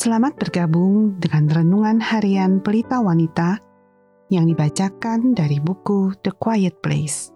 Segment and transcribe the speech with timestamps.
[0.00, 3.60] Selamat bergabung dengan renungan harian Pelita Wanita
[4.32, 7.28] yang dibacakan dari buku The Quiet Place.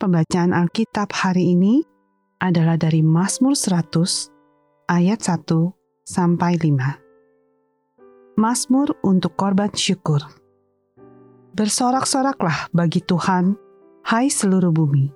[0.00, 1.84] Pembacaan Alkitab hari ini
[2.40, 5.52] adalah dari Mazmur 100 ayat 1
[6.08, 8.40] sampai 5.
[8.40, 10.24] Mazmur untuk korban syukur.
[11.52, 13.52] Bersorak-soraklah bagi Tuhan,
[14.08, 15.12] hai seluruh bumi.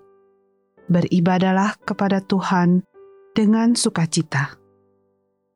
[0.93, 2.85] Beribadalah kepada Tuhan
[3.33, 4.61] dengan sukacita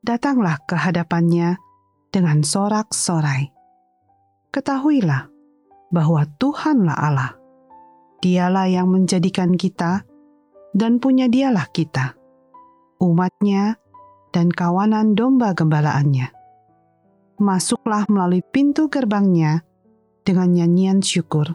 [0.07, 1.59] datanglah ke hadapannya
[2.15, 3.51] dengan sorak-sorai.
[4.55, 5.27] Ketahuilah
[5.91, 7.31] bahwa Tuhanlah Allah.
[8.17, 10.01] Dialah yang menjadikan kita
[10.73, 12.17] dan punya dialah kita,
[12.97, 13.77] umatnya
[14.33, 16.33] dan kawanan domba gembalaannya.
[17.37, 19.61] Masuklah melalui pintu gerbangnya
[20.25, 21.53] dengan nyanyian syukur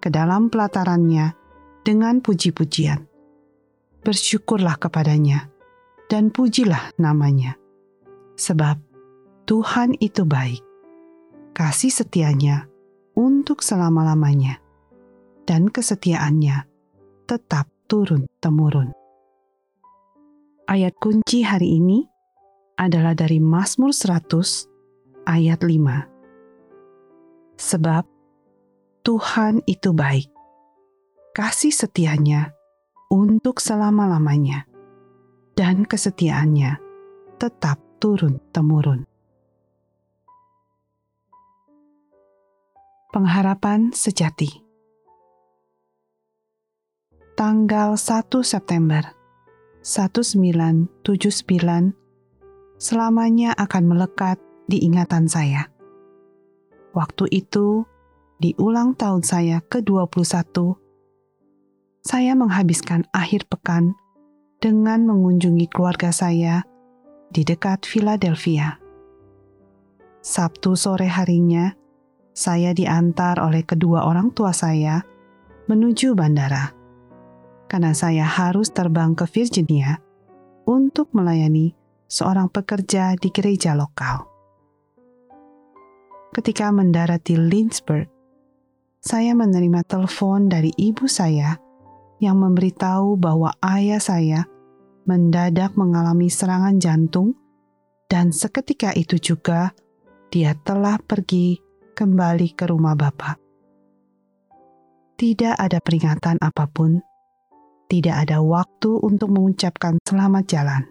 [0.00, 1.36] ke dalam pelatarannya
[1.84, 3.04] dengan puji-pujian.
[4.00, 5.52] Bersyukurlah kepadanya
[6.08, 7.60] dan pujilah namanya
[8.38, 8.78] sebab
[9.50, 10.62] Tuhan itu baik.
[11.58, 12.70] Kasih setianya
[13.18, 14.62] untuk selama-lamanya,
[15.42, 16.62] dan kesetiaannya
[17.26, 18.94] tetap turun-temurun.
[20.70, 22.06] Ayat kunci hari ini
[22.78, 27.58] adalah dari Mazmur 100 ayat 5.
[27.58, 28.04] Sebab
[29.02, 30.30] Tuhan itu baik.
[31.34, 32.54] Kasih setianya
[33.10, 34.68] untuk selama-lamanya,
[35.58, 36.76] dan kesetiaannya
[37.40, 39.04] tetap turun-temurun.
[43.10, 44.62] Pengharapan sejati
[47.34, 49.02] Tanggal 1 September
[49.82, 51.06] 1979
[52.78, 54.38] selamanya akan melekat
[54.70, 55.66] di ingatan saya.
[56.94, 57.86] Waktu itu,
[58.38, 60.78] di ulang tahun saya ke-21,
[62.02, 63.98] saya menghabiskan akhir pekan
[64.58, 66.66] dengan mengunjungi keluarga saya
[67.28, 68.80] di dekat Philadelphia.
[70.24, 71.72] Sabtu sore harinya,
[72.32, 75.02] saya diantar oleh kedua orang tua saya
[75.68, 76.72] menuju bandara
[77.68, 80.00] karena saya harus terbang ke Virginia
[80.64, 81.76] untuk melayani
[82.08, 84.24] seorang pekerja di gereja lokal.
[86.32, 88.08] Ketika mendarat di Lynchburg,
[88.98, 91.56] saya menerima telepon dari ibu saya
[92.18, 94.44] yang memberitahu bahwa ayah saya
[95.08, 97.32] mendadak mengalami serangan jantung,
[98.12, 99.72] dan seketika itu juga
[100.28, 101.56] dia telah pergi
[101.96, 103.40] kembali ke rumah Bapak.
[105.16, 107.00] Tidak ada peringatan apa pun,
[107.88, 110.82] tidak ada waktu untuk mengucapkan selamat jalan.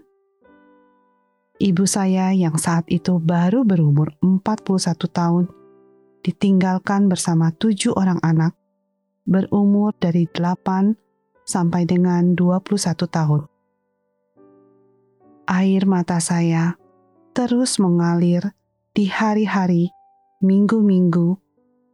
[1.62, 5.46] Ibu saya yang saat itu baru berumur 41 tahun,
[6.26, 8.58] ditinggalkan bersama tujuh orang anak,
[9.30, 10.98] berumur dari 8
[11.46, 13.57] sampai dengan 21 tahun
[15.48, 16.76] air mata saya
[17.32, 18.54] terus mengalir
[18.92, 19.94] di hari-hari,
[20.42, 21.38] minggu-minggu,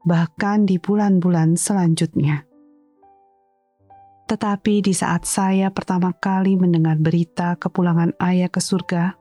[0.08, 2.48] bahkan di bulan-bulan selanjutnya.
[4.24, 9.20] Tetapi di saat saya pertama kali mendengar berita kepulangan ayah ke surga,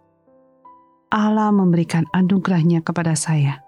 [1.13, 3.61] Allah memberikan anugerahnya kepada saya.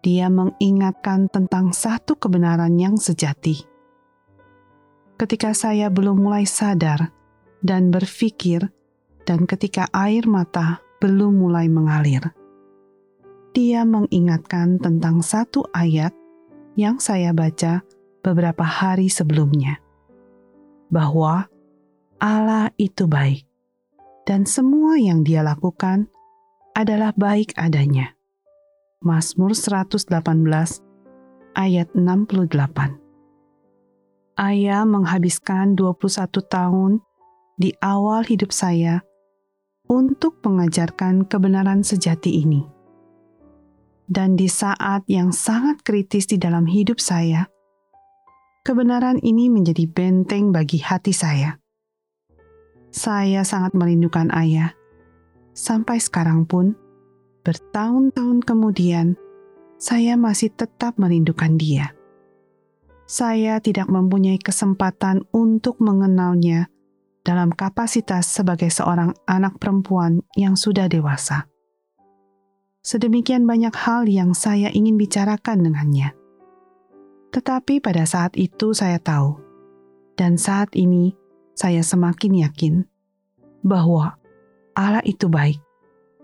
[0.00, 3.60] Dia mengingatkan tentang satu kebenaran yang sejati.
[5.20, 7.12] Ketika saya belum mulai sadar
[7.60, 8.72] dan berpikir
[9.24, 12.22] dan ketika air mata belum mulai mengalir.
[13.50, 16.14] Dia mengingatkan tentang satu ayat
[16.78, 17.82] yang saya baca
[18.22, 19.82] beberapa hari sebelumnya,
[20.92, 21.50] bahwa
[22.22, 23.42] Allah itu baik,
[24.28, 26.06] dan semua yang Dia lakukan
[26.76, 28.14] adalah baik adanya.
[29.00, 30.12] Mazmur 118
[31.56, 33.00] ayat 68.
[34.38, 37.00] Ayah menghabiskan 21 tahun
[37.58, 39.02] di awal hidup saya
[39.90, 42.62] untuk mengajarkan kebenaran sejati ini.
[44.06, 47.50] Dan di saat yang sangat kritis di dalam hidup saya,
[48.62, 51.58] kebenaran ini menjadi benteng bagi hati saya.
[52.90, 54.74] Saya sangat merindukan ayah.
[55.54, 56.74] Sampai sekarang pun,
[57.46, 59.14] bertahun-tahun kemudian,
[59.78, 61.94] saya masih tetap merindukan dia.
[63.06, 66.70] Saya tidak mempunyai kesempatan untuk mengenalnya
[67.20, 71.46] dalam kapasitas sebagai seorang anak perempuan yang sudah dewasa.
[72.80, 76.16] Sedemikian banyak hal yang saya ingin bicarakan dengannya.
[77.30, 79.36] Tetapi pada saat itu saya tahu,
[80.16, 81.12] dan saat ini
[81.52, 82.74] saya semakin yakin
[83.60, 84.16] bahwa
[84.72, 85.60] Allah itu baik,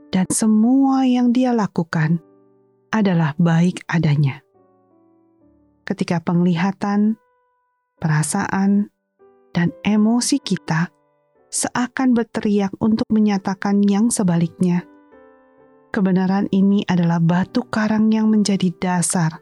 [0.08, 2.24] dan semua yang Dia lakukan
[2.88, 4.40] adalah baik adanya.
[5.84, 7.20] Ketika penglihatan,
[8.00, 8.88] perasaan,
[9.56, 10.92] dan emosi kita
[11.48, 14.84] seakan berteriak untuk menyatakan yang sebaliknya,
[15.88, 19.40] kebenaran ini adalah batu karang yang menjadi dasar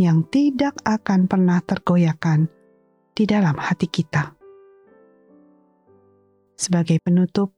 [0.00, 2.48] yang tidak akan pernah tergoyahkan
[3.12, 4.32] di dalam hati kita.
[6.56, 7.52] Sebagai penutup,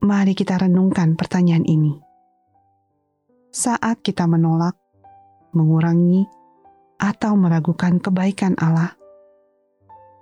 [0.00, 1.92] mari kita renungkan pertanyaan ini.
[3.52, 4.80] Saat kita menolak,
[5.52, 6.24] mengurangi,
[6.96, 8.95] atau meragukan kebaikan Allah,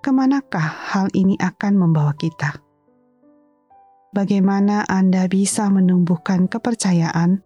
[0.05, 2.61] ke manakah hal ini akan membawa kita?
[4.13, 7.41] Bagaimana Anda bisa menumbuhkan kepercayaan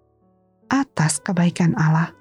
[0.66, 2.18] atas kebaikan Allah?